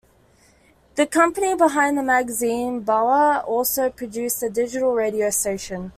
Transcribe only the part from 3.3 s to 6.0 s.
also produced a digital radio station.